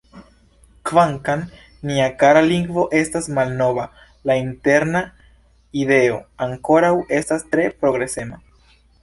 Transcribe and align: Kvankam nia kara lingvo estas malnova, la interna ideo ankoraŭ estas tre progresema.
Kvankam 0.91 1.41
nia 1.89 2.07
kara 2.23 2.41
lingvo 2.51 2.85
estas 3.01 3.27
malnova, 3.39 3.85
la 4.31 4.39
interna 4.45 5.03
ideo 5.83 6.19
ankoraŭ 6.49 6.91
estas 7.21 7.47
tre 7.55 7.69
progresema. 7.85 8.43